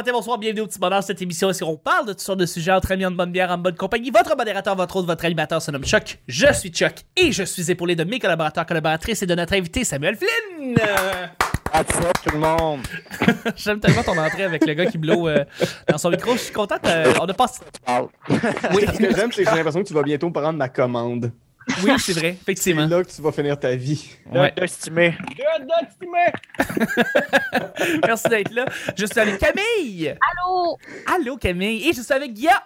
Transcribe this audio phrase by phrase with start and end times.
[0.00, 1.02] matin, bonsoir, bienvenue au petit bonheur.
[1.02, 3.50] Cette émission, est-ce qu'on parle de toutes sortes de sujets entre amis, en bonne bière,
[3.50, 4.10] en bonne compagnie?
[4.10, 6.20] Votre modérateur, votre autre, votre animateur se nomme Chuck.
[6.26, 9.84] Je suis Chuck et je suis épaulé de mes collaborateurs, collaboratrices et de notre invité
[9.84, 10.74] Samuel Flynn.
[11.74, 12.80] What's up, tout le monde?
[13.56, 15.44] J'aime tellement ton entrée avec le gars qui blow euh,
[15.86, 16.32] dans son micro.
[16.32, 16.76] Je suis content.
[16.86, 17.46] euh, on a pas.
[18.74, 21.30] Oui, ce que j'aime, c'est que j'ai l'impression que tu vas bientôt prendre ma commande.
[21.84, 22.86] Oui, c'est vrai, C'est effectivement.
[22.86, 24.10] là que tu vas finir ta vie.
[24.32, 24.52] Ouais.
[24.60, 25.16] estimé.
[28.06, 28.64] Merci d'être là.
[28.96, 30.08] Je suis avec Camille.
[30.08, 30.78] Allô?
[31.14, 31.88] Allô, Camille.
[31.88, 32.62] Et je suis avec Guilla.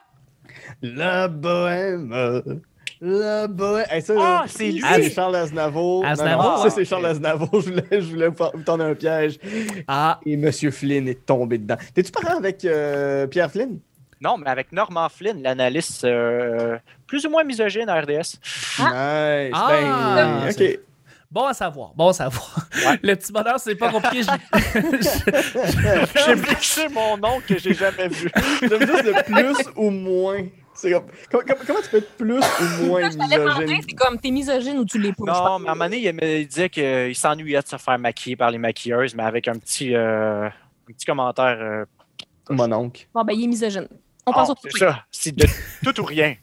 [0.82, 2.60] La bohème.
[3.00, 3.86] La bohème.
[3.90, 4.80] Hey, ça, Ah, c'est lui.
[4.94, 6.04] C'est Charles Aznavour.
[6.06, 7.48] Aznavour, Non, non, ça, c'est Charles Aznavour.
[7.60, 9.38] Je voulais, je voulais vous vous tendre un piège.
[9.88, 11.76] Ah, Et Monsieur Flynn est tombé dedans.
[11.92, 13.78] T'es-tu parent avec euh, Pierre Flynn?
[14.20, 18.10] Non, mais avec Norman Flynn, l'analyste euh, plus ou moins misogyne à RDS.
[18.38, 18.38] Nice.
[18.80, 19.46] Ah,
[20.16, 20.80] ben, c'est- ok.
[21.30, 21.92] bon à savoir.
[21.94, 22.56] Bon à savoir.
[22.86, 22.98] Ouais.
[23.02, 24.22] Le petit bonheur, c'est pas compliqué.
[24.22, 24.30] Je-
[26.26, 28.30] J'ai blessé mon nom que j'ai jamais vu.
[28.60, 30.38] J'aime juste le plus ou moins.
[30.76, 32.40] C'est comme- comment, tu peux être plus
[32.80, 33.80] ou moins misogyne?
[33.88, 35.24] c'est comme t'es misogyne ou tu l'es pas.
[35.24, 37.98] Non, mais à un moment donné, il, me- il disait qu'il s'ennuyait de se faire
[37.98, 41.56] maquiller par les maquilleuses, mais avec un petit, euh, un petit commentaire.
[41.60, 41.84] euh,
[42.50, 43.06] Mon oncle.
[43.14, 43.86] Bon, ben, il est misogyne.
[44.26, 45.04] On ah, pense au c'est ça.
[45.10, 45.46] C'est de
[45.84, 46.36] tout ou rien.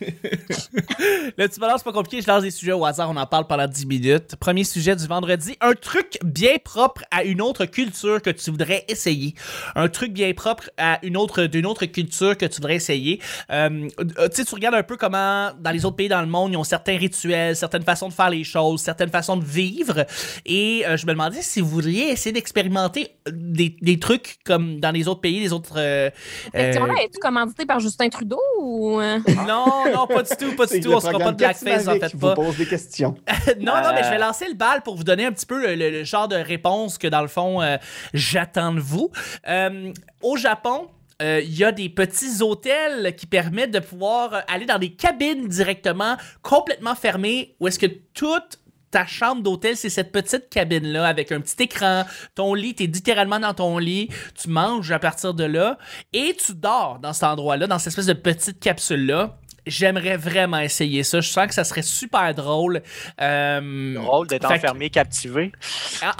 [0.00, 2.22] Le petit bonheur, c'est pas compliqué.
[2.22, 3.10] Je lance des sujets au hasard.
[3.10, 4.36] On en parle pendant 10 minutes.
[4.36, 5.56] Premier sujet du vendredi.
[5.60, 9.34] Un truc bien propre à une autre culture que tu voudrais essayer.
[9.74, 13.20] Un truc bien propre à une autre, d'une autre culture que tu voudrais essayer.
[13.50, 16.52] Euh, tu sais, tu regardes un peu comment, dans les autres pays dans le monde,
[16.52, 20.04] ils ont certains rituels, certaines façons de faire les choses, certaines façons de vivre.
[20.44, 24.90] Et euh, je me demandais si vous voudriez essayer d'expérimenter des, des trucs comme dans
[24.90, 25.74] les autres pays, les autres.
[25.76, 26.10] euh,
[26.44, 29.00] Cette question-là, euh, es-tu commandité par Justin Trudeau ou.
[29.46, 30.92] non, non, pas du tout, pas du tout.
[30.92, 32.28] On se fera pas de blackface, en fait pas.
[32.28, 33.14] vous pose des questions.
[33.60, 34.18] non, non, mais je vais Euh.
[34.18, 36.98] lancer le bal pour vous donner un petit peu le, le- le genre de réponse
[36.98, 37.76] que, dans le fond, euh,
[38.14, 39.10] j'attends de vous.
[39.48, 39.92] Euh,
[40.22, 40.88] au Japon,
[41.22, 45.48] euh, il y a des petits hôtels qui permettent de pouvoir aller dans des cabines
[45.48, 48.58] directement, complètement fermées, où est-ce que toute
[48.90, 52.04] ta chambre d'hôtel, c'est cette petite cabine-là avec un petit écran.
[52.34, 54.08] Ton lit, t'es littéralement dans ton lit.
[54.40, 55.76] Tu manges à partir de là
[56.12, 59.36] et tu dors dans cet endroit-là, dans cette espèce de petite capsule-là.
[59.66, 61.20] J'aimerais vraiment essayer ça.
[61.20, 62.82] Je sens que ça serait super drôle.
[63.20, 65.52] Euh, Drôle d'être que- enfermé, captivé.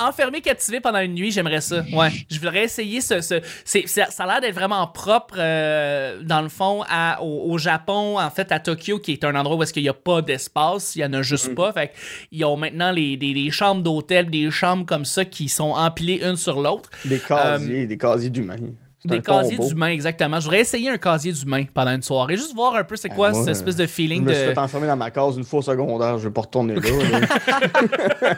[0.00, 1.82] en- Enfermé, captivé pendant une nuit, j'aimerais ça.
[1.92, 2.10] Ouais.
[2.30, 3.20] Je voudrais essayer ce.
[3.20, 7.52] ce c'est, c'est- ça a l'air d'être vraiment propre, euh, dans le fond, à, au,
[7.52, 9.94] au Japon, en fait, à Tokyo, qui est un endroit où est-ce qu'il n'y a
[9.94, 10.96] pas d'espace.
[10.96, 11.72] Il n'y en a juste pas.
[11.72, 11.92] Fait
[12.32, 16.20] ils ont maintenant les, des, des chambres d'hôtel, des chambres comme ça qui sont empilées
[16.24, 16.90] une sur l'autre.
[17.04, 18.56] Des casiers, des casiers d'humains.
[19.04, 20.40] Des casiers d'humains, exactement.
[20.40, 22.36] Je voudrais essayer un casier d'humain pendant une soirée.
[22.36, 24.42] Juste voir un peu c'est quoi Ah, moi, cette espèce de Je feeling me suis
[24.46, 24.48] de.
[24.52, 26.80] fait enfermer dans ma case une fois au secondaire, je vais pas retourner là.
[26.80, 27.20] là.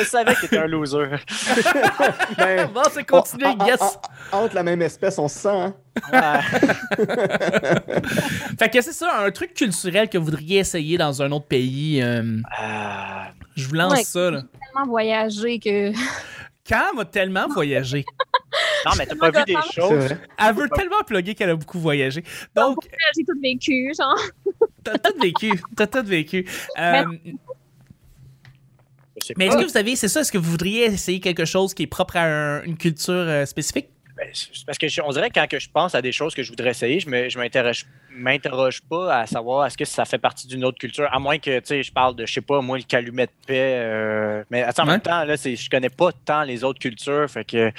[0.00, 1.08] Je savais que t'étais un loser.
[2.38, 3.80] Ben, Bon, c'est continué, en- yes!
[4.32, 5.74] en- entre la même espèce, on se sent, hein?
[6.12, 6.40] Ouais.
[8.58, 12.02] Fait que c'est ça, un truc culturel que vous voudriez essayer dans un autre pays.
[12.02, 12.22] euh,
[12.60, 13.24] Euh,
[13.54, 14.02] je vous lance Ouais.
[14.04, 14.42] ça, là.
[14.64, 15.92] tellement voyagé que.
[16.64, 18.04] Cam a tellement voyagé.
[18.86, 20.14] Non, mais t'as pas vu des choses.
[20.38, 22.22] Elle veut tellement plugger qu'elle a beaucoup voyagé.
[22.54, 22.78] Donc,
[23.16, 24.18] J'ai tout vécu, genre.
[24.82, 25.60] t'as tout vécu.
[25.76, 26.46] T'as tout vécu.
[26.78, 27.04] Euh,
[29.36, 31.82] mais est-ce que vous savez, c'est ça, est-ce que vous voudriez essayer quelque chose qui
[31.84, 33.88] est propre à un- une culture euh, spécifique?
[34.66, 36.50] Parce que je- on dirait que quand que je pense à des choses que je
[36.50, 40.64] voudrais essayer, je je m'interroge, m'interroge pas à savoir est-ce que ça fait partie d'une
[40.64, 42.84] autre culture, à moins que tu sais, je parle de, je sais pas, moi, le
[42.84, 43.74] calumet de paix.
[43.78, 44.92] euh, mais attends, en Ouais.
[44.92, 47.70] même temps, là, c'est, je connais pas tant les autres cultures, fait que.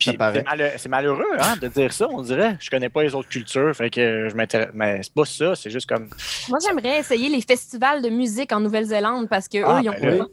[0.00, 2.56] C'est, malhe- c'est malheureux hein, de dire ça, on dirait.
[2.58, 4.70] Je connais pas les autres cultures, fait que je m'intéresse.
[4.74, 6.10] Mais c'est pas ça, c'est juste comme.
[6.48, 9.94] Moi, j'aimerais essayer les festivals de musique en Nouvelle-Zélande parce que Ah, eux, ils ont,
[10.02, 10.26] ben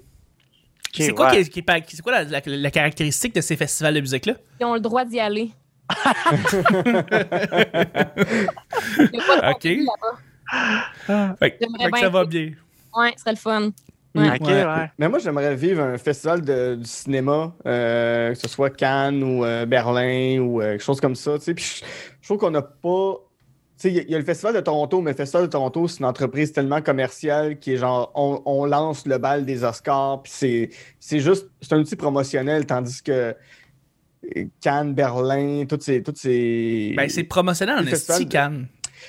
[0.92, 3.56] c'est quoi, qui est- qui est pas- c'est quoi la, la- la caractéristique de ces
[3.56, 4.34] festivals de musique-là?
[4.60, 5.52] ils ont le droit d'y aller.
[9.52, 9.64] Ok.
[9.64, 12.52] Fait, fait que ça va bien.
[12.96, 13.70] Ouais, ce serait le fun.
[14.16, 14.30] Ouais.
[14.42, 14.66] Ok, Ouais.
[14.66, 14.92] ouais.
[14.98, 19.46] Mais moi, j'aimerais vivre un festival de, du cinéma, euh, que ce soit Cannes ou
[19.46, 21.38] euh, Berlin ou euh, quelque chose comme ça.
[21.38, 21.54] tu sais.
[21.54, 21.86] Puis je,
[22.22, 23.14] je trouve qu'on n'a pas.
[23.78, 25.44] Tu sais, il y a- il y, a le Festival de Toronto, mais le Festival
[25.46, 29.46] de Toronto, c'est une entreprise tellement commerciale qui est genre, on, on lance le bal
[29.46, 30.70] des Oscars, puis c'est-
[31.00, 33.34] c'est juste, c'est un outil promotionnel, tandis que euh,
[34.62, 36.04] Cannes, Berlin, toutes ces.
[36.04, 38.68] Toutes ces Ben, c'est promotionnel en Le festival esti, de- Cannes.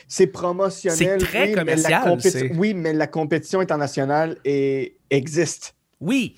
[0.08, 0.96] c'est promotionnel.
[0.98, 5.74] C'est très oui, mais la commercial, c'est- Oui, mais la compétition internationale est- existe.
[6.00, 6.36] Oui.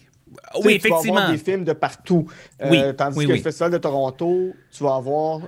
[0.55, 1.17] Oui, Tu vas effectivement.
[1.19, 2.27] avoir des films de partout.
[2.63, 3.37] Euh, Oui, tandis oui, que oui.
[3.39, 5.41] le Festival de Toronto, tu vas avoir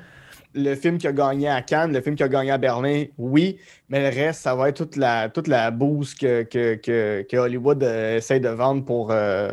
[0.57, 3.59] le film qui a gagné à Cannes, le film qui a gagné à Berlin, oui,
[3.89, 7.37] mais le reste, ça va être toute la, toute la bouse que, que, que, que
[7.37, 9.49] Hollywood euh, essaie de vendre pour, euh,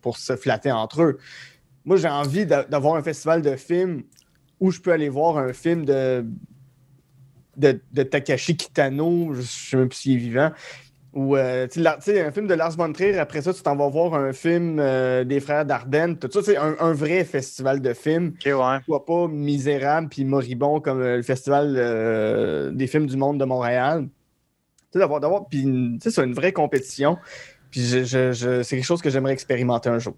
[0.00, 1.18] pour se flatter entre eux.
[1.86, 4.02] Moi, j'ai envie d'a- d'avoir un festival de films
[4.60, 6.24] ou je peux aller voir un film de,
[7.56, 10.50] de, de Takashi Kitano, je sais même plus s'il est vivant,
[11.12, 14.32] ou euh, un film de Lars von Trier, après ça, tu t'en vas voir un
[14.32, 18.46] film euh, des frères Dardenne, tout ça, c'est un, un vrai festival de films, Ok,
[18.46, 18.78] ouais.
[18.84, 24.08] soit pas misérable puis moribond comme euh, le festival des films du monde de Montréal.
[24.08, 27.16] Tu sais, d'avoir, d'avoir, puis c'est une vraie compétition,
[27.70, 30.16] puis je, je- je- c'est quelque chose que j'aimerais expérimenter un jour.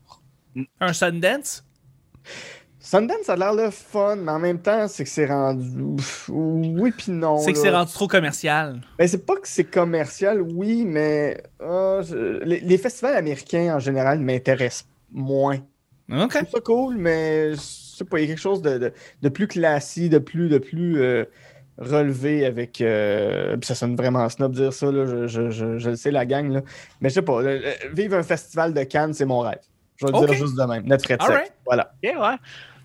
[0.80, 1.64] Un Sundance?
[2.80, 5.96] Sundance, ça a l'air le fun, mais en même temps, c'est que c'est rendu.
[5.96, 7.36] Pff, Oui, puis non.
[7.38, 8.80] C'est que c'est rendu trop commercial.
[8.98, 13.78] Ben, c'est pas que c'est commercial, oui, mais ah, je- les, les festivals américains en
[13.78, 15.58] général m'intéressent moins.
[16.10, 16.30] OK.
[16.32, 18.92] Je trouve ça cool, mais je sais pas, il y a quelque chose de, de-
[19.22, 21.24] de plus classique, de plus, de plus euh,
[21.78, 22.80] relevé avec.
[22.80, 26.24] euh, ça sonne vraiment snob dire ça, là, je, je- je- je le sais, la
[26.24, 26.62] gang, là.
[27.00, 27.60] mais je sais pas, le-
[27.92, 29.58] vivre un festival de Cannes, c'est mon rêve.
[29.98, 30.84] Je vais le dire juste de même.
[30.86, 31.30] Net frais de sec.
[31.30, 31.52] Alright.
[31.66, 31.92] Voilà.
[32.02, 32.36] Ok, ouais.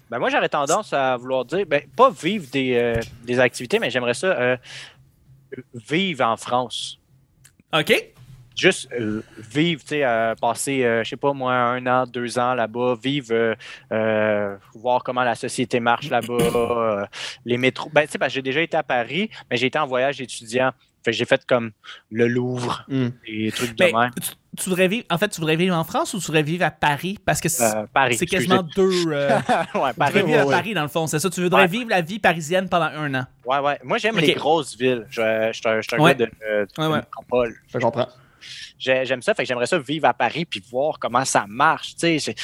[0.09, 3.89] Ben moi, j'aurais tendance à vouloir dire, ben, pas vivre des, euh, des activités, mais
[3.89, 4.57] j'aimerais ça euh,
[5.89, 6.99] vivre en France.
[7.73, 8.09] OK.
[8.55, 12.37] Juste euh, vivre, tu sais, euh, passer, euh, je sais pas moi, un an, deux
[12.37, 13.55] ans là-bas, vivre, euh,
[13.91, 17.05] euh, voir comment la société marche là-bas, euh,
[17.45, 17.89] les métros.
[17.91, 20.21] Ben, tu sais, parce que j'ai déjà été à Paris, mais j'ai été en voyage
[20.21, 20.71] étudiant.
[21.03, 21.71] Fait que j'ai fait comme
[22.11, 23.09] le Louvre, Hmm.
[23.25, 24.11] des trucs de Ben, même.
[24.57, 26.71] Tu, voudrais vivre, en fait, tu voudrais vivre en France ou tu voudrais vivre à
[26.71, 27.17] Paris?
[27.25, 27.85] Parce que c'est Euh,
[28.29, 29.07] quasiment deux.
[29.11, 29.29] euh,
[29.75, 30.51] ouais, tu vivre à ouais.
[30.51, 31.29] Paris, dans le fond, c'est ça?
[31.29, 31.67] Tu voudrais Ouais.
[31.67, 33.25] vivre la vie parisienne pendant un an.
[33.45, 33.79] Ouais, ouais.
[33.83, 35.05] Moi, j'aime les grosses villes.
[35.09, 36.97] Je, suis un, gars de, euh, de Ouais, ouais.
[36.97, 37.55] métropole.
[37.73, 38.07] Je comprends.
[38.77, 41.95] J'ai- J'aime ça, fait que j'aimerais ça vivre à Paris puis voir comment ça marche.
[41.95, 42.19] tu sais.
[42.19, 42.35] J'ai-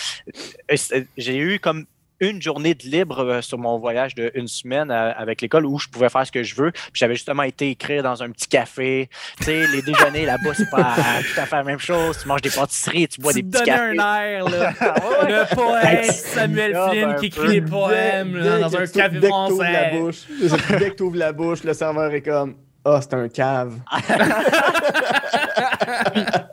[0.72, 1.86] euh, c'est- J'ai eu comme
[2.20, 5.78] une journée de libre euh, sur mon voyage de une semaine euh, avec l'école où
[5.80, 6.72] je pouvais faire ce que je veux.
[6.72, 9.10] Puis j'avais justement été écrire dans un petit café.
[9.38, 10.96] Tu sais, les déjeuners là-bas, c'est pas
[11.34, 12.18] tout à fait la même chose.
[12.22, 14.00] Tu manges des pâtisseries, tu bois tu des petits cafés.
[14.00, 14.74] un air, là.
[14.82, 15.32] Ouais, ouais.
[15.32, 18.92] Le poète Samuel ah, Flynn qui écrit des poèmes Dès- là, dès dans un tu-
[18.92, 19.92] café français.
[20.80, 22.56] dès que t'ouvres la bouche, le serveur est comme
[22.86, 23.76] Ah, c'est un cave.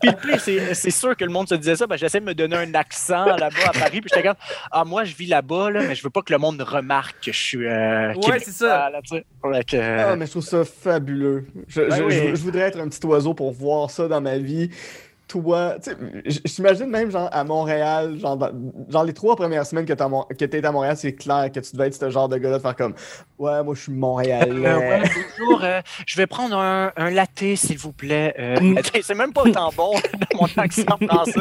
[0.00, 1.86] Puis le pire, c'est c'est sûr que le monde se disait ça.
[1.86, 4.00] Ben, J'essaie de me donner un accent là-bas à Paris.
[4.00, 4.36] Puis j'étais comme,
[4.70, 7.32] ah, moi, je vis là-bas, là, mais je veux pas que le monde remarque que
[7.32, 7.66] je suis.
[7.66, 8.90] Euh, Ouais, c'est ça.
[8.90, 11.46] là, que, Ah, euh, mais je trouve ça fabuleux.
[11.68, 12.12] Je, Ben je- oui.
[12.30, 14.70] je- je voudrais être un petit oiseau pour voir ça dans ma vie.
[15.28, 15.90] Toi, tu
[16.44, 18.52] j'imagine même genre à Montréal, genre, dans-
[18.88, 21.88] genre les trois premières semaines que que t'es à Montréal, c'est clair que tu devais
[21.88, 22.94] être ce genre de gars-là de faire comme
[23.38, 24.66] Ouais, moi je suis Montréalais.
[24.68, 25.02] Euh, ouais,
[25.64, 28.34] euh, je vais prendre un, un latte, s'il vous plaît.
[28.38, 28.78] Euh, Mm.
[28.94, 29.94] tu c'est même pas autant bon
[30.34, 31.40] mon accent français.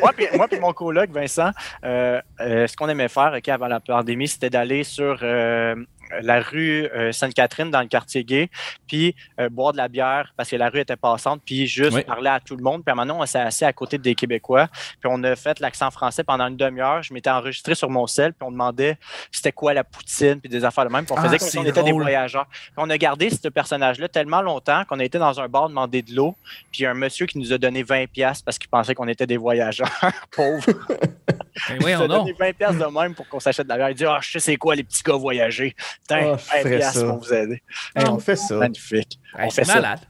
[0.00, 1.50] moi, puis, moi puis mon coloc, Vincent,
[1.84, 5.74] euh, euh, ce qu'on aimait faire ok, avant la pandémie, c'était d'aller sur euh,
[6.20, 8.48] la rue euh, Sainte-Catherine dans le quartier gay,
[8.86, 12.02] puis euh, boire de la bière parce que la rue était passante, puis juste Oui.
[12.04, 12.84] parler à tout le monde.
[12.84, 14.68] Puis donné, on s'est assis à côté des Québécois,
[15.00, 17.02] puis on a fait l'accent français pendant une demi-heure.
[17.02, 18.98] Je m'étais enregistré sur mon sel, puis on demandait
[19.30, 21.04] c'était quoi la poutine, puis des affaires de même.
[21.04, 22.46] Puis on Ah, faisait comme si on était des voyageurs.
[22.48, 26.02] Puis on a gardé ce personnage-là tellement longtemps qu'on a été dans un bar demander
[26.02, 26.34] de l'eau,
[26.70, 28.94] puis il y a un monsieur qui nous a donné 20 pièces parce qu'il pensait
[28.94, 29.90] qu'on était des voyageurs
[30.30, 30.64] pauvres.
[31.68, 32.08] Ben nous a donc.
[32.26, 33.90] donné 20 pièces de même pour qu'on s'achète de la bière.
[33.90, 35.74] Il dit "Ah, je sais c'est quoi les petits gars voyager.
[36.02, 37.04] Putain, Ah, 20 je ferais pièces ça.
[37.06, 37.62] pour vous aider."
[37.94, 38.54] Hey, on fait ça.
[38.56, 39.18] Magnifique.
[39.36, 39.74] Hey, on fait c'est ça.
[39.76, 40.00] malade.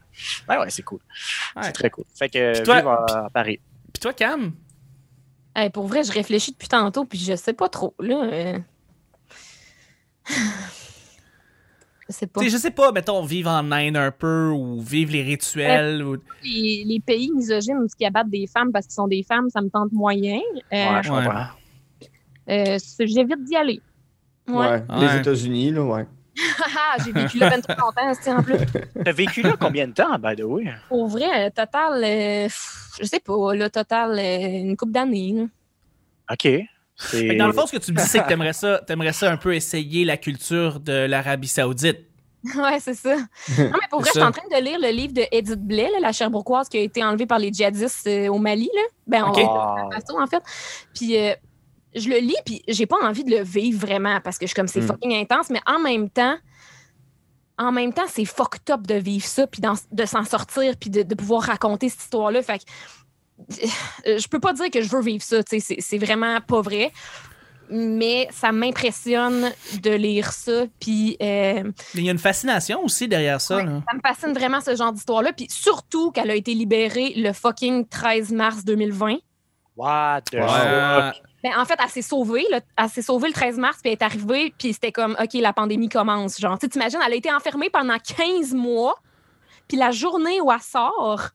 [0.49, 0.99] Ouais, ouais, c'est cool.
[1.55, 1.63] Ouais.
[1.63, 2.03] C'est très cool.
[2.17, 3.59] Fait que Puis toi- vivre à, à Paris.
[3.93, 4.51] Puis toi, Cam?
[5.55, 7.95] Hey, pour vrai, je réfléchis depuis tantôt, puis je sais pas trop.
[7.99, 8.59] Là, euh.
[12.09, 12.41] Je sais pas.
[12.43, 16.01] Je sais pas, mettons, vivre en Inde un peu ou vivre les rituels.
[16.03, 19.49] ou- Les, les pays misogynes où ils abattent des femmes parce qu'ils sont des femmes,
[19.49, 20.39] ça me tente moyen.
[20.73, 21.45] Euh, Ouais, je comprends.
[22.49, 23.81] euh, J'évite d'y aller.
[24.47, 24.81] Ouais.
[24.97, 26.05] Les États-Unis, là, ouais.
[26.59, 28.55] Haha, J'ai vécu là 23 longtemps, c'est en plus.
[29.03, 30.71] T'as vécu là combien de temps, by the way?
[30.87, 32.47] Pour vrai, euh, total, euh,
[33.01, 35.47] je sais pas, là, total, euh, une couple d'années.
[36.31, 36.47] OK.
[36.97, 37.27] Fait C'est...
[37.27, 39.31] que dans le fond, ce que tu me dis, c'est que t'aimerais ça, t'aimerais ça
[39.31, 41.99] un peu essayer la culture de l'Arabie Saoudite.
[42.55, 43.15] Ouais, c'est ça.
[43.15, 43.23] Non,
[43.57, 45.99] mais pour vrai, je suis en train de lire le livre de Edith Blais, là,
[45.99, 48.69] la Cherbourgoise qui a été enlevée par les djihadistes euh, au Mali.
[48.73, 48.81] Là.
[49.05, 49.33] Ben, on-.
[49.35, 50.41] Ah, Faso, en fait.
[50.95, 51.33] Puis euh,
[51.95, 54.55] je le lis, puis j'ai pas envie de le vivre vraiment parce que je suis
[54.55, 54.87] comme c'est Mm.
[54.87, 56.37] fucking intense, mais en même temps,
[57.57, 59.61] en même temps, c'est fucked up de vivre ça, puis
[59.91, 62.43] de s'en sortir, puis de, de pouvoir raconter cette histoire-là.
[62.43, 62.63] Fait que
[64.05, 66.91] je peux pas dire que je veux vivre ça, tu sais, c'est- vraiment pas vrai.
[67.69, 69.51] Mais ça m'impressionne
[69.81, 71.63] de lire ça, puis euh,
[71.93, 73.57] Mais il y a une fascination aussi derrière ça.
[73.57, 73.65] Ouais.
[73.65, 73.81] là.
[73.89, 75.33] ça me fascine vraiment ce genre d'histoire-là.
[75.33, 79.17] Puis surtout qu'elle a été libérée le fucking 13 mars 2020.
[79.75, 80.41] what the Ouais.
[80.47, 80.55] fuck?
[80.65, 81.11] Euh,
[81.43, 82.45] Ben, en fait, elle s'est sauvée.
[82.49, 82.61] là.
[82.77, 85.53] Elle s'est sauvée le 13 mars, puis elle est arrivée, puis c'était comme, OK, la
[85.53, 86.39] pandémie commence.
[86.39, 88.95] Genre, tu t'imagines, elle a été enfermée pendant 15 mois,
[89.67, 91.29] puis la journée où elle sort,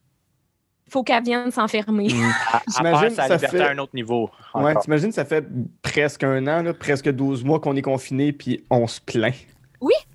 [0.92, 2.08] faut qu'elle vienne s'enfermer.
[2.52, 4.30] À, à J'imagine ça liberté fait- à un autre niveau.
[4.54, 5.44] Ouais, t'imagines, ça fait
[5.80, 9.34] presque un an, là, presque 12 mois qu'on est confiné, puis on se plaint.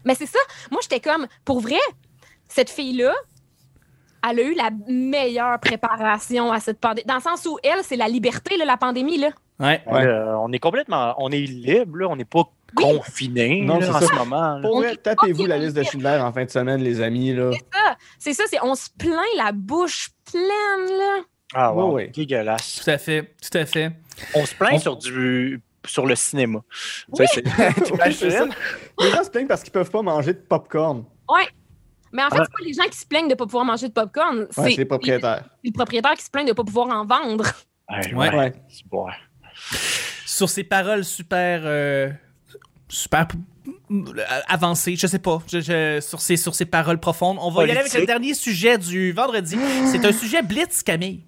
[0.05, 0.39] Mais c'est ça.
[0.72, 1.75] Moi, j'étais comme, pour vrai,
[2.48, 3.13] cette fille-là,
[4.29, 7.05] elle a eu la meilleure préparation à cette pandémie.
[7.05, 9.17] Dans le sens où elle, c'est la liberté, là, la pandémie.
[9.17, 9.29] Là.
[9.60, 9.81] Ouais.
[9.86, 10.05] Ouais.
[10.05, 11.13] Là, on est complètement.
[11.17, 12.07] On est libre, là.
[12.07, 12.43] On n'est pas
[12.75, 12.83] Oui.
[12.97, 14.07] confiné Non, là, c'est en ça.
[14.07, 14.59] ce moment.
[14.62, 17.33] Pour tapez-vous la liste de Schindler en fin de semaine, les amis.
[17.33, 17.51] Là.
[18.19, 20.43] C'est ça, c'est on se plaint la bouche pleine,
[20.97, 21.24] là.
[21.53, 22.07] Ah ouais, Ouais, ouais.
[22.09, 22.81] dégueulasse.
[22.83, 23.36] Tout à fait.
[23.41, 23.91] Tout à fait.
[24.33, 26.59] On se plaint On- sur du sur le cinéma.
[27.17, 27.25] Oui.
[27.27, 27.39] Ça.
[29.00, 31.05] Les gens se plaignent parce qu'ils peuvent pas manger de popcorn.
[32.12, 32.45] Mais en fait, Ouais.
[32.45, 34.62] c'est pas les gens qui se plaignent de pas pouvoir manger de popcorn, Ouais, c'est
[34.71, 35.43] c'est les propriétaires.
[35.63, 37.45] le propriétaire qui se plaint de pas pouvoir en vendre.
[37.89, 38.53] Ouais, Ouais.
[40.25, 41.62] Sur ces paroles super.
[41.63, 42.09] euh,
[42.89, 43.27] super.
[43.91, 47.38] euh, avancées, je sais pas, je- je- sur, ces, sur ces paroles profondes.
[47.41, 48.08] On va y aller avec le Politique.
[48.08, 49.58] dernier sujet du vendredi.
[49.91, 51.22] C'est un sujet blitz, Camille.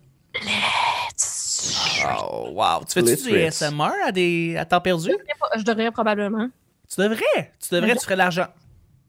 [2.31, 2.83] Oh, wow.
[2.87, 3.61] Tu fais-tu Blitz, du blitz.
[3.61, 5.11] ASMR à, des, à temps perdu?
[5.57, 6.47] Je devrais probablement.
[6.93, 7.51] Tu devrais.
[7.59, 8.47] Tu devrais, tu ferais de l'argent.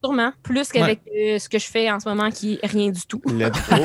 [0.02, 0.32] Sûrement.
[0.42, 3.20] Plus qu'avec euh, ce que je fais en ce moment qui est rien du tout.
[3.26, 3.76] Let's go.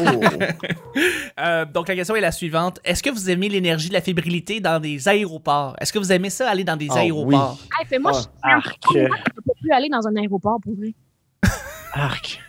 [1.40, 2.80] Euh, donc, la question est la suivante.
[2.86, 5.76] Est-ce que vous aimez l'énergie de la fébrilité dans des aéroports?
[5.82, 7.60] Est-ce que vous aimez ça, aller dans des Ah, aéroports?
[7.80, 8.12] Hey, fais-moi
[8.44, 8.60] Ah.
[8.62, 9.06] chier.
[9.06, 9.18] Arc.
[9.36, 10.94] Je peux plus aller dans un aéroport pour vrai.
[11.94, 12.40] Arc.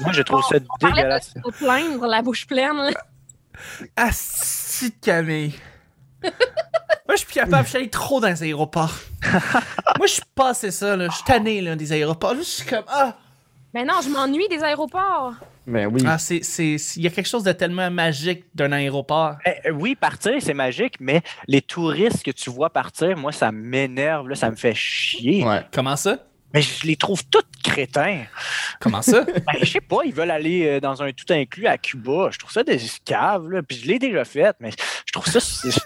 [0.00, 1.34] Moi, je trouve ça parlait de- dégueulasse.
[1.42, 2.76] Faut plaindre la bouche pleine.
[2.76, 2.90] là.
[3.96, 5.54] Ah, si, Camille.
[6.22, 6.32] Moi,
[7.12, 7.64] je suis plus capable.
[7.64, 8.92] Je suis allé trop dans les aéroports.
[9.96, 11.08] Moi, je suis passé ça, là.
[11.08, 12.34] Je suis tanné, là, des aéroports.
[12.34, 13.16] Là, je suis comme, ah!
[13.74, 15.34] Mais non, je m'ennuie des aéroports.
[15.66, 16.02] Ben oui.
[16.06, 19.36] Ah, c'est, c'est, il y a quelque chose de tellement magique d'un aéroport.
[19.44, 24.28] Eh, oui, partir, c'est magique, mais les touristes que tu vois partir, moi, ça m'énerve,
[24.28, 25.44] là, ça me fait chier.
[25.44, 25.62] Ouais.
[25.72, 26.18] Comment ça?
[26.56, 28.22] Mais je les trouve tous crétins.
[28.80, 29.24] Comment ça?
[29.46, 32.30] Ben, je sais pas, ils veulent aller euh, dans un tout inclus à Cuba.
[32.32, 33.62] Je trouve ça des caves, là.
[33.62, 34.70] Puis je l'ai déjà fait, mais
[35.04, 35.38] je trouve ça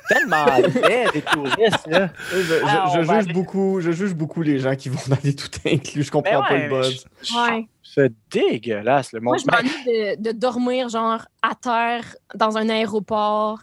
[0.08, 2.10] tellement laid, des touristes, là.
[2.32, 5.16] Je, je- Ah, je juge aller- beaucoup, je juge beaucoup les gens qui vont dans
[5.16, 6.04] des tout inclus.
[6.04, 7.04] Je comprends Ben pas le buzz.
[7.22, 7.66] je- je- Ouais.
[7.82, 12.04] C'est dégueulasse, le Moi, je m'ennuie de, de dormir, genre, à terre,
[12.36, 13.58] dans un aéroport,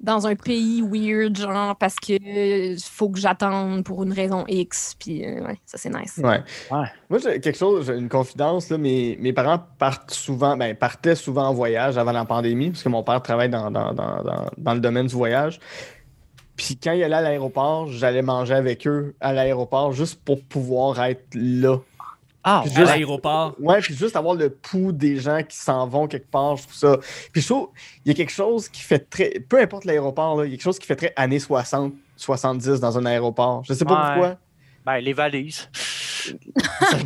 [0.00, 2.14] dans un pays weird, genre, parce que
[2.82, 4.96] faut que j'attende pour une raison X.
[4.98, 6.18] Puis, euh, ouais, ça, c'est nice.
[6.18, 6.42] Ouais.
[6.70, 6.86] Ouais.
[7.08, 8.70] Moi, j'ai quelque chose, j'ai une confidence.
[8.70, 12.82] Là, mes, mes parents partent souvent, ben, partaient souvent en voyage avant la pandémie, parce
[12.82, 15.60] que mon père travaille dans, dans, dans, dans, dans le domaine du voyage.
[16.56, 21.02] Puis quand il allait à l'aéroport, j'allais manger avec eux à l'aéroport juste pour pouvoir
[21.02, 21.78] être là.
[22.42, 23.54] Ah, Puis À juste- l'aéroport.
[23.58, 26.74] Ouais, puis juste avoir le pouls des gens qui s'en vont quelque part, je trouve
[26.74, 26.96] ça.
[27.32, 27.68] Puis je trouve,
[28.04, 29.40] il y a quelque chose qui fait très.
[29.46, 32.80] Peu importe l'aéroport, là, il y a quelque chose qui fait très années 60, 70
[32.80, 33.62] dans un aéroport.
[33.68, 34.12] Je sais pas Ouais.
[34.14, 34.36] pourquoi.
[34.86, 35.68] ben, les valises.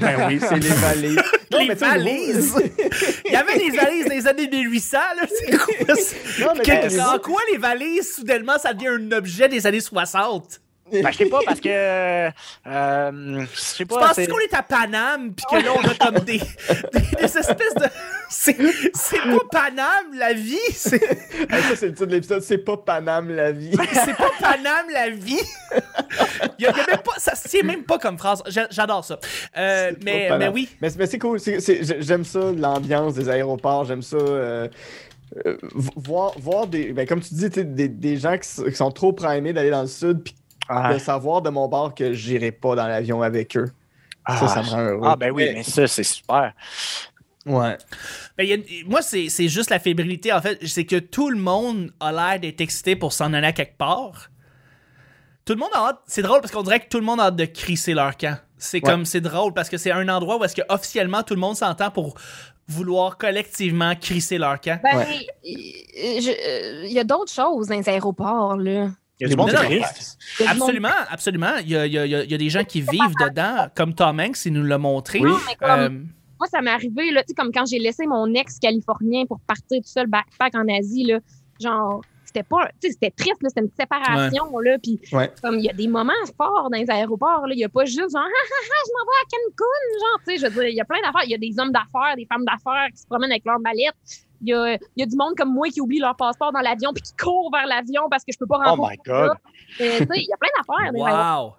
[0.01, 1.23] ben oui, c'est les valises.
[1.53, 2.55] Non, Les valises?
[3.27, 5.27] Il y avait des valises des années 1800, là.
[5.29, 6.17] C'est quoi ça?
[6.41, 10.61] Non, mais niveau- en quoi les valises, soudainement, ça devient un objet des années 60?
[10.93, 11.69] Ben, je sais pas, parce que.
[11.69, 12.31] euh,
[12.67, 14.01] je sais Tu pas.
[14.09, 17.25] penses c'est- qu'on est à Paname, puis que là, on a comme des, des, des
[17.25, 17.87] espèces de...
[18.29, 18.55] C'est
[19.23, 20.59] pas Paname, la vie!
[20.73, 23.73] C'est Hey, ça, c'est le titre de l'épisode, c'est pas Paname la vie.
[23.93, 25.41] c'est pas Paname, la vie!
[26.59, 27.13] Il y a, il y a même pas...
[27.19, 28.43] Ça se tient même pas comme phrase.
[28.49, 29.19] J'a- J'adore ça.
[29.57, 30.69] Euh, mais, mais oui.
[30.83, 31.41] Mais, c'est- mais c'est cool.
[31.41, 33.85] c'est- c'est- j'ai- j'aime ça, l'ambiance des aéroports.
[33.87, 34.17] J'aime ça.
[34.17, 34.69] euh,
[35.47, 35.57] euh,
[35.97, 36.93] voir, voir des.
[36.93, 39.71] Ben, comme tu dis, tu des, des gens qui, s- qui sont trop primés d'aller
[39.71, 40.35] dans le sud, puis
[40.69, 43.71] Ah, de savoir de mon bord que j'irai pas dans l'avion avec eux.
[44.27, 45.01] ça, ça me rend heureux.
[45.11, 46.53] Ah, ben oui, Mais- mais ça, c'est super.
[47.47, 47.77] Ouais.
[48.39, 50.59] Ben, il y a- moi, c'est c'est juste la fébrilité, en fait.
[50.67, 54.31] C'est que tout le monde a l'air d'être excité pour s'en aller à quelque part.
[55.45, 55.99] Tout le monde a hâte.
[56.07, 58.39] C'est drôle parce qu'on dirait que tout le monde a hâte de crisser leur camp.
[58.57, 58.91] C'est Ouais.
[58.91, 61.57] comme, c'est drôle parce que c'est un endroit où est-ce que officiellement tout le monde
[61.57, 62.15] s'entend pour
[62.67, 64.81] vouloir collectivement crisser leur camp.
[64.83, 65.05] Ben, Ouais.
[65.45, 68.89] euh, je- euh, il y a d'autres choses dans les aéroports, là.
[69.25, 69.79] Il y a du monde Non, qui
[70.45, 71.57] non, Absolument, absolument.
[71.63, 72.81] Il y a, il y a- il y a- il y a des gens qui
[72.81, 75.21] vivent dedans, comme Tom Hanks, il nous l'a montré.
[75.21, 75.31] Oui.
[75.31, 75.89] Non, mais comme- Euh,
[76.39, 79.41] Moi, ça m'est arrivé, là, tu sais, comme quand j'ai laissé mon ex californien pour
[79.41, 81.21] partir tout seul backpack en Asie, là,
[81.61, 85.31] genre, c'était pas, tu sais, c'était triste, c'était une séparation, là, puis Ouais.
[85.43, 87.85] comme il y a des moments forts dans les aéroports, là, il y a pas
[87.85, 90.61] juste genre, ah, ah, ah, je m'en vais à Cancun, genre, tu sais, je veux
[90.65, 92.89] dire, il y a plein d'affaires, il y a des hommes d'affaires, des femmes d'affaires
[92.93, 93.95] qui se promènent avec leurs mallettes,
[94.45, 96.61] il y a, il y a du monde comme moi qui oublie leur passeport dans
[96.61, 98.97] l'avion puis qui court vers l'avion parce que je peux pas Oh rentrer.
[98.97, 99.31] my God.
[99.81, 100.93] Euh, il y a plein d'affaires.
[101.43, 101.55] wow!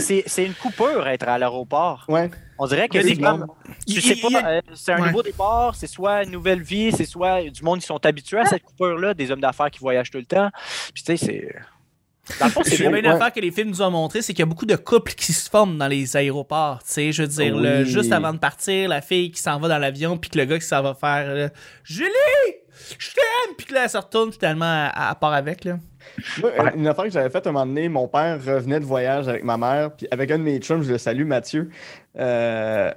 [0.00, 2.04] C'est c'est une coupure être à l'aéroport.
[2.08, 2.30] Ouais.
[2.58, 3.46] On dirait que c'est comme.
[3.86, 5.06] Tu sais pas, euh, c'est un Ouais.
[5.08, 8.46] nouveau départ, c'est soit une nouvelle vie, c'est soit du monde qui sont habitués à
[8.46, 10.48] cette coupure-là, des hommes d'affaires qui voyagent tout le temps.
[10.94, 11.54] Puis tu sais, c'est.
[12.40, 12.96] Dans le fond, c'est y a beau.
[12.96, 13.12] une ouais.
[13.12, 15.32] affaire que les films nous ont montré, c'est qu'il y a beaucoup de couples qui
[15.32, 16.80] se forment dans les aéroports.
[16.84, 19.68] Tu sais, je veux dire, le- juste avant de partir, la fille qui s'en va
[19.68, 21.48] dans l'avion, puis que le gars qui s'en va faire euh,
[21.84, 22.10] Julie!
[22.98, 25.78] je t'aime, puis que là, elle se retourne finalement à, à part avec, là.
[26.40, 26.50] Moi.
[26.76, 29.56] Une affaire que j'avais faite un moment donné, mon père revenait de voyage avec ma
[29.56, 31.70] mère, puis avec un de mes chums, je le salue, Mathieu.
[32.18, 32.90] euh,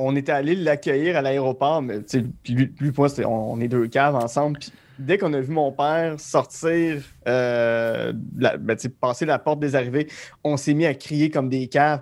[0.00, 3.60] on était allé l'accueillir à l'aéroport, mais tu sais, puis lui, lui, moi, on, on
[3.60, 4.60] est deux caves ensemble.
[4.60, 9.74] Puis dès qu'on a vu mon père sortir, euh, la- ben, passer la porte des
[9.76, 10.08] arrivées,
[10.44, 12.00] on s'est mis à crier comme des caves.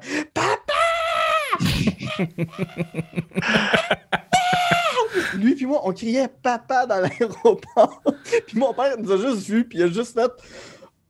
[5.35, 8.03] Lui puis moi, on criait papa dans l'aéroport.
[8.47, 10.31] puis mon père nous a juste vus, puis il a juste fait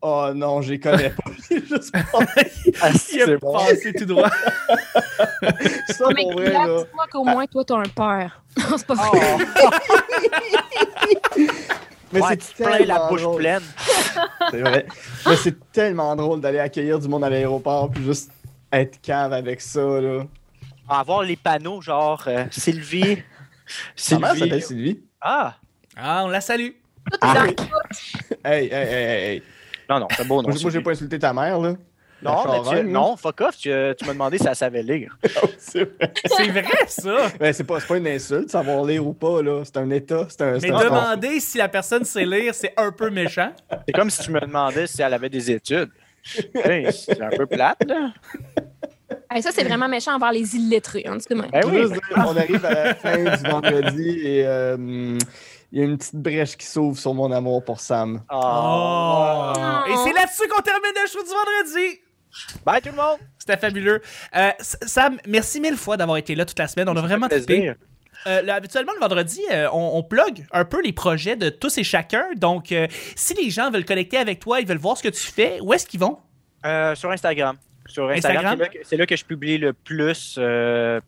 [0.03, 1.23] Oh non, je les connais pas.
[1.51, 2.51] Il a juste passé
[2.83, 3.53] Ah, Il a c'est bon.
[3.53, 4.29] passé tout droit.
[5.89, 6.83] ça Mais pour vrai, là, là.
[6.85, 8.43] dis-moi qu'au moins, toi, t'as un père.
[8.71, 9.37] Non, c'est pas Oh, vrai.
[12.13, 13.37] Mais ouais, c'est plains la tellement bouche drôle.
[13.39, 13.63] pleine.
[14.51, 14.87] C'est vrai.
[15.27, 18.31] Mais c'est tellement drôle d'aller accueillir du monde à l'aéroport, puis juste
[18.73, 20.25] être cave avec ça, là.
[20.89, 23.23] Avoir les panneaux, genre euh, Sylvie.
[24.13, 24.39] Ma mère Sylvie.
[24.41, 25.01] s'appelle Sylvie.
[25.21, 25.57] Ah!
[25.97, 26.71] Ah, on la salue.
[27.21, 27.47] Ah.
[27.47, 27.57] Hey,
[28.45, 29.43] hey, hey, hey, hey.
[29.91, 30.49] Non, non, c'est beau, non.
[30.49, 31.75] Moi, j'ai pas insulté ta mère, là.
[32.23, 35.17] Non, mais tu, non, fuck off, tu, tu m'as demandé si elle savait lire.
[35.59, 36.13] c'est vrai.
[36.25, 37.17] C'est vrai, ça.
[37.39, 39.63] Ben, c'est pas, c'est pas une insulte, savoir lire ou pas, là.
[39.65, 40.27] C'est un état.
[40.29, 40.53] C'est un.
[40.59, 43.53] Mais demander si la personne sait lire, c'est un peu méchant.
[43.87, 45.91] C'est comme si tu me demandais si elle avait des études.
[46.55, 48.13] Hey, c'est un peu plate, là.
[49.31, 51.05] Hey, ça, c'est vraiment méchant envers les illettrés.
[51.05, 51.99] Tu sais, mais- Ben oui.
[52.17, 54.77] on arrive à la fin du vendredi et euh,
[55.73, 58.23] il y a une petite brèche qui s'ouvre sur mon amour pour Sam.
[58.33, 59.53] Oh.
[59.89, 62.01] Et c'est là-dessus qu'on termine le show du vendredi.
[62.65, 63.19] Bye tout le monde!
[63.39, 64.01] C'était fabuleux.
[64.37, 66.89] Euh, Sam, merci mille fois d'avoir été là toute la semaine.
[66.89, 67.75] On a vraiment trippé.
[68.27, 71.79] Euh, là, habituellement, le vendredi, euh, on, on plug un peu les projets de tous
[71.79, 72.25] et chacun.
[72.37, 75.21] Donc, euh, si les gens veulent connecter avec toi, ils veulent voir ce que tu
[75.27, 76.19] fais, où est-ce qu'ils vont?
[76.95, 77.57] Sur Instagram.
[77.89, 78.59] Sur Instagram, Instagram?
[78.59, 80.35] c'est là que- c'est là, que je publie le plus.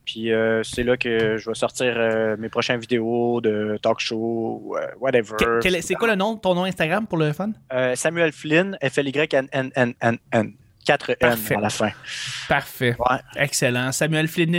[0.05, 0.31] puis
[0.63, 5.35] c'est là que je vais sortir mes prochaines vidéos de talk show, whatever.
[5.83, 7.51] C'est quoi le nom, ton nom Instagram pour le fun?
[7.97, 10.53] Samuel Flynn, F-L-Y-N-N-N-N.
[10.89, 11.55] 4 N Parfait.
[11.55, 11.91] à la fin.
[12.49, 12.97] Parfait.
[12.99, 13.19] Ouais.
[13.37, 13.93] Excellent.
[13.93, 14.55] Samuel Flynn.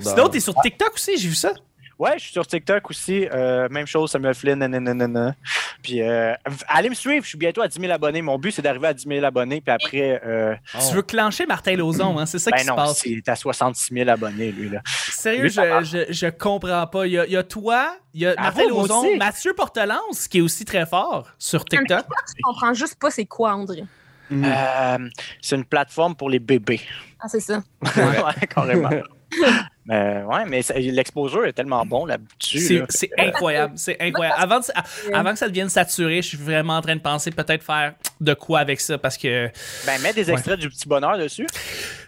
[0.00, 1.52] Sinon, t'es sur TikTok aussi, j'ai vu ça.
[1.98, 3.26] Ouais, je suis sur TikTok aussi.
[3.32, 4.58] euh, même chose, Samuel Flynn.
[4.58, 5.34] nanana.
[5.82, 6.34] Puis euh,
[6.66, 8.22] allez me suivre, je suis bientôt à 10 000 abonnés.
[8.22, 9.60] Mon but, c'est d'arriver à 10 000 abonnés.
[9.60, 10.54] Puis après, euh,
[10.88, 12.26] Tu veux clencher Martin Lauzon, hein?
[12.26, 12.98] C'est ça ben qui se non, passe.
[13.04, 14.68] c'est à 66 000 abonnés, lui.
[14.70, 14.80] là.
[14.84, 17.06] Sérieux, Lui, je, je, je comprends pas.
[17.06, 19.16] Il y a, il y a toi, il y a Ah, Martin vous, aussi.
[19.16, 22.04] Mathieu Portelance, qui est aussi très fort sur TikTok.
[22.28, 23.84] Je comprends juste pas c'est quoi, André.
[24.32, 24.98] Euh,
[25.42, 26.80] c'est une plateforme pour les bébés.
[27.20, 27.62] Ah, c'est ça.
[27.82, 28.88] ouais, carrément.
[29.86, 32.84] mais ouais, mais l'exposure est tellement bon là-dessus.
[32.88, 33.24] C'est là.
[33.28, 34.36] incroyable, c'est incroyable.
[34.40, 37.30] Avant, de- à- avant que ça devienne saturé, je suis vraiment en train de penser
[37.30, 39.50] peut-être faire de quoi avec ça parce que
[39.86, 41.46] Ben, mets des extraits du petit bonheur dessus.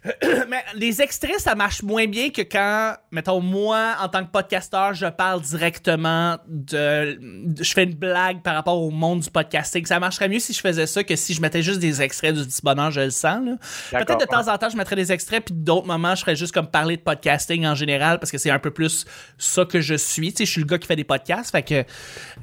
[0.48, 4.94] mais les extraits ça marche moins bien que quand mettons moi en tant que podcasteur,
[4.94, 7.18] je parle directement de,
[7.60, 9.84] je fais une blague par rapport au monde du podcasting.
[9.86, 12.44] Ça marcherait mieux si je faisais ça que si je mettais juste des extraits du
[12.44, 13.56] petit bonheur, je le sens là.
[13.90, 16.52] Peut-être de temps en temps, je mettrais des extraits, puis d'autres moments, je ferais juste
[16.52, 19.04] comme parler de podcasting en général, parce que c'est un peu plus
[19.38, 20.32] ça que je suis.
[20.32, 21.84] Tu sais, je suis le gars qui fait des podcasts, fait que.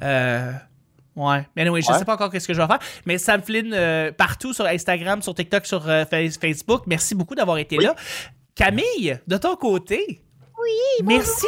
[0.02, 0.52] Euh,
[1.16, 1.46] ouais.
[1.56, 1.98] Mais anyway, je Ouais.
[1.98, 2.78] sais pas encore qu'est-ce que je vais faire.
[3.06, 7.34] Mais Sam Flynn, euh, partout sur Instagram, sur TikTok, sur euh, Face- Facebook, merci beaucoup
[7.34, 7.94] d'avoir été là.
[8.54, 10.22] Camille, de ton côté.
[10.62, 11.46] Oui, merci.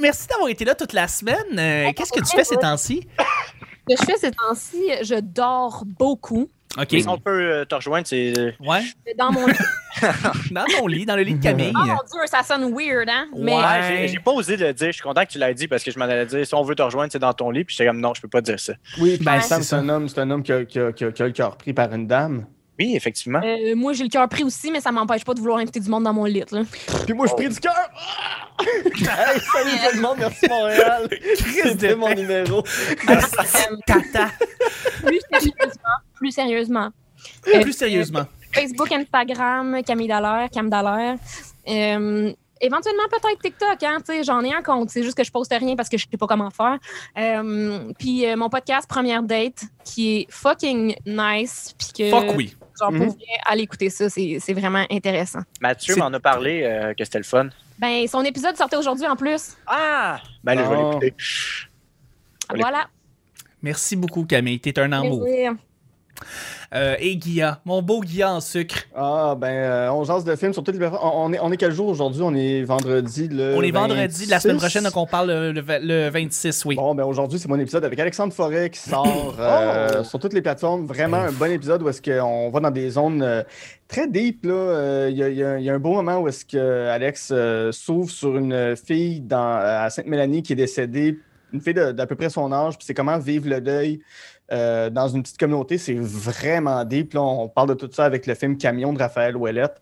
[0.00, 1.36] Merci d'avoir été là toute la semaine.
[1.58, 3.06] Euh, Qu'est-ce que tu fais ces temps-ci?
[3.88, 6.50] Ce que je fais ces temps-ci, je dors beaucoup.
[6.76, 6.88] OK.
[6.90, 8.56] Si on peut te rejoindre, c'est.
[8.60, 8.82] Ouais.
[9.16, 9.54] Dans mon lit.
[10.50, 11.72] Dans ton lit, dans le lit de Camille.
[11.74, 13.26] Oh mon Dieu, ça sonne weird, hein?
[13.36, 14.08] Mais Ouais.
[14.08, 14.88] J'ai- pas osé le dire.
[14.88, 16.62] Je suis content que tu l'aies dit parce que je m'en allais dire si on
[16.62, 17.64] veut te rejoindre, c'est dans ton lit.
[17.64, 18.72] Puis j'étais comme non, je peux pas dire ça.
[19.00, 21.12] Oui, Ben, Sam, c'est un homme, c'est un homme qui a, qui a- qui a-
[21.12, 22.46] qui a le cœur pris par une dame.
[22.76, 23.40] Oui, effectivement.
[23.44, 25.88] euh, moi, j'ai le cœur pris aussi, mais ça m'empêche pas de vouloir inviter du
[25.88, 26.42] monde dans mon lit.
[26.50, 26.62] Là.
[27.04, 27.72] Puis moi, je prie du cœur.
[27.76, 28.64] Ah!
[28.64, 31.08] hey, salut tout le monde, merci Montréal.
[31.62, 32.64] C'était mon numéro.
[33.86, 34.28] Tata.
[35.04, 36.90] plus sérieusement, plus sérieusement.
[37.62, 38.24] Plus sérieusement.
[38.54, 41.16] Facebook, Instagram, Camille Dallaire, Cam Dallaire.
[41.68, 44.90] Euh, éventuellement, peut-être TikTok, hein, tu sais, j'en ai un compte.
[44.90, 46.78] C'est juste que je poste rien parce que je sais pas comment faire.
[47.18, 51.74] Euh, puis euh, mon podcast Première Date, qui est fucking nice.
[51.78, 52.56] Puis que, Fuck oui.
[52.78, 55.40] genre, pour vrai, aller écouter ça, c'est vraiment intéressant.
[55.60, 57.48] Mathieu m'en a parlé euh, que c'était le fun.
[57.78, 59.56] Ben, son épisode sortait aujourd'hui en plus.
[59.66, 60.20] Ah!
[60.44, 60.88] Ben là, je vais Oh.
[61.00, 61.14] l'écouter.
[62.54, 62.86] Voilà.
[63.62, 64.60] Merci beaucoup, Camille.
[64.60, 65.22] T'es un amour.
[65.24, 65.54] Plaisir.
[66.74, 68.76] Euh, et Guilla, mon beau Guilla en sucre.
[68.96, 71.08] Ah, ben, euh, on jase de films sur toutes les plateformes.
[71.14, 72.22] On, on est, on est quel jour aujourd'hui?
[72.22, 73.54] On est vendredi le.
[73.54, 74.64] On est vendredi de la semaine 26?
[74.64, 76.74] prochaine, donc on parle le, le, le 26, oui.
[76.76, 80.04] Bon, ben aujourd'hui, c'est mon épisode avec Alexandre Forêt qui sort euh, Oh!
[80.04, 80.86] sur toutes les plateformes.
[80.86, 83.42] Vraiment un bon épisode où est-ce qu'on va dans des zones euh,
[83.86, 84.44] très deep.
[84.46, 84.52] là.
[84.52, 86.44] Euh, Il y, a- il y a- il y a un beau moment où est-ce
[86.44, 91.18] que Alex euh, s'ouvre sur une fille dans, à Sainte-Mélanie qui est décédée,
[91.54, 94.00] une fille d'à peu près son âge, puis c'est comment vivre le deuil.
[94.52, 97.14] euh, dans une petite communauté, c'est vraiment deep.
[97.14, 99.76] Là, on parle de tout ça avec le film Camion de Raphaël Ouellette.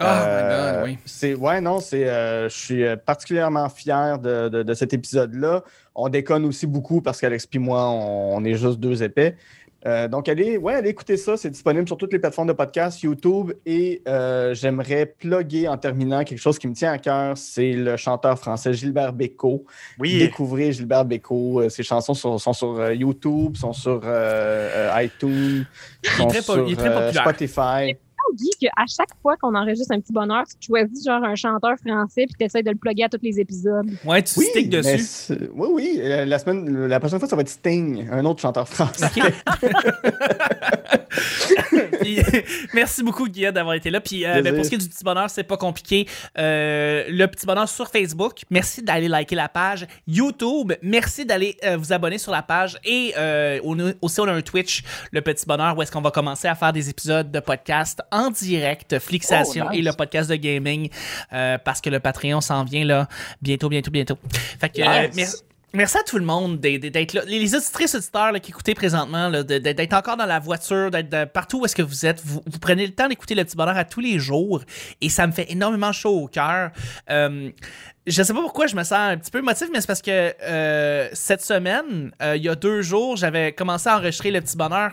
[0.00, 0.98] Oh my Euh, God, oui.
[1.06, 5.62] C'est ouais non, c'est euh, je suis euh, particulièrement fier de, de- de cet épisode-là.
[5.94, 9.36] On déconne aussi beaucoup parce qu'Alex et moi, on, on est juste deux épais.
[9.84, 11.36] Euh, donc allez, ouais, allez écouter ça.
[11.36, 13.52] C'est disponible sur toutes les plateformes de podcast, YouTube.
[13.66, 17.36] Et euh, j'aimerais plugger en terminant quelque chose qui me tient à cœur.
[17.36, 19.64] C'est le chanteur français Gilbert Bécaud.
[19.98, 21.62] Oui, Découvrez Gilbert Bécaud.
[21.62, 25.64] Euh, Ses chansons sont, sont sur YouTube, sont sur euh, iTunes,
[26.16, 27.22] sont très po- sur il est très populaire.
[27.22, 27.96] Spotify.
[28.34, 32.24] Guy, qu'à chaque fois qu'on enregistre un petit bonheur, tu choisis genre un chanteur français
[32.26, 33.68] puis tu essaies de le plugger à tous les épides.
[34.04, 35.32] Ouais, tu sticks mais dessus.
[35.54, 36.00] Oui, oui.
[36.02, 39.08] euh, La, semaine, la prochaine fois, ça va être Sting, un autre chanteur français.
[42.00, 42.18] Puis,
[42.74, 44.00] merci beaucoup, Guillaume, d'avoir été là.
[44.00, 46.06] Puis, euh, ben, pour ce qui est du petit bonheur, c'est pas compliqué.
[46.38, 49.86] Euh, le petit bonheur sur Facebook, merci d'aller liker la page.
[50.06, 52.78] YouTube, merci d'aller euh, vous abonner sur la page.
[52.84, 54.82] Et euh, on a- aussi, on a un Twitch,
[55.12, 58.30] le petit bonheur, où est-ce qu'on va commencer à faire des épisodes de podcast en
[58.30, 59.80] direct, Flixation Oh, nice.
[59.80, 60.88] et le podcast de gaming,
[61.32, 63.08] euh, parce que le Patreon s'en vient là
[63.40, 64.18] bientôt, bientôt, bientôt.
[64.60, 65.16] Fait que, euh, Yes.
[65.16, 65.36] merci.
[65.74, 67.22] Merci à tout le monde d'être là.
[67.26, 71.64] Les, auditrices auditeurs là, qui écoutez présentement, d'être encore dans la voiture, d'être partout où
[71.64, 72.20] est-ce que vous êtes.
[72.22, 74.60] Vous, vous prenez le temps d'écouter le petit bonheur à tous les jours
[75.00, 76.72] et ça me fait énormément chaud au cœur.
[77.08, 77.48] Euh,
[78.06, 80.34] je sais pas pourquoi je me sens un petit peu émotif, mais c'est parce que
[80.42, 84.58] euh, cette semaine, euh, il y a deux jours, j'avais commencé à enregistrer le petit
[84.58, 84.90] bonheur.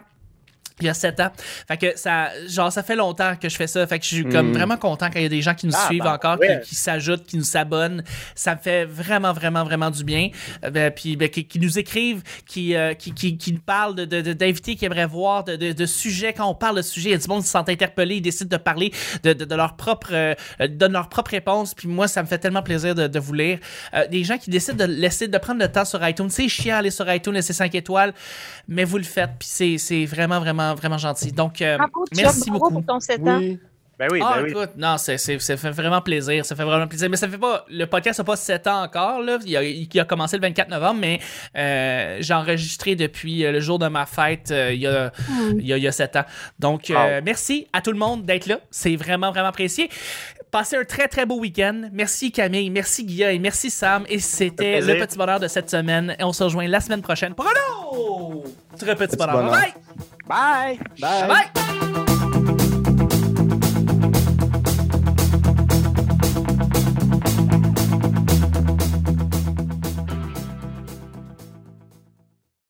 [0.81, 1.31] Il y a sept ans.
[1.67, 3.85] Fait que ça, genre, ça fait longtemps que je fais ça.
[3.87, 4.53] Fait que je suis comme Mm.
[4.53, 6.59] vraiment content quand il y a des gens qui nous Ah, suivent ben, encore, ouais.
[6.63, 8.03] qui, qui s'ajoutent, qui nous s'abonnent.
[8.35, 10.29] Ça me fait vraiment, vraiment, vraiment du bien.
[10.63, 13.95] Euh, ben, puis ben, qui, qui nous écrivent, qui, euh, qui, qui, qui nous parlent
[13.95, 16.33] de, de- de- d'invités qu'ils aimeraient voir, de, de, de sujets.
[16.33, 18.21] Quand on parle de sujets, il y a du monde qui se sent interpellé, ils
[18.21, 18.91] décident de parler
[19.23, 20.33] de, de, leur propre, euh,
[20.69, 21.73] donnent leur propre réponse.
[21.73, 23.59] Puis moi, ça me fait tellement plaisir de, de vous lire.
[23.93, 26.29] Euh, des gens qui décident de laisser, de prendre le temps sur iTunes.
[26.29, 28.13] C'est chiant aller sur iTunes, laisser 5 étoiles,
[28.67, 29.31] mais vous le faites.
[29.39, 30.39] Puis c'est, c'est vraiment,
[30.73, 31.31] vraiment, vraiment gentil.
[31.31, 32.73] Donc, euh, Bravo, merci bravo beaucoup.
[32.81, 33.37] pour ton 7 ans.
[33.39, 33.59] Oui.
[33.97, 34.49] ben oui, Ah, ben oui.
[34.51, 36.45] écoute, non, c'est, c'est- ça fait vraiment plaisir.
[36.45, 37.09] Ça fait vraiment plaisir.
[37.09, 37.65] Mais ça fait pas.
[37.69, 39.21] Le podcast n'a pas 7 ans encore.
[39.21, 39.37] Là.
[39.45, 41.19] Il, a, il a commencé le 24 novembre, mais
[41.57, 45.11] euh, j'ai enregistré depuis euh, le jour de ma fête euh, il, y a,
[45.57, 46.23] il, y a, il y a 7 ans.
[46.59, 48.59] Donc, euh, merci à tout le monde d'être là.
[48.71, 49.89] C'est vraiment, vraiment apprécié.
[50.51, 51.89] Passez un très, très beau week-end.
[51.93, 54.03] Merci Camille, merci Guilla et merci Sam.
[54.09, 56.15] Et c'était le petit bonheur de cette semaine.
[56.17, 57.51] Et on se rejoint la semaine prochaine pour un
[57.91, 59.35] autre petit bonheur.
[59.35, 59.51] bonheur.
[59.51, 59.73] Bye!
[60.29, 60.77] Bye.
[61.01, 61.27] Bye.
[61.27, 62.05] Bye.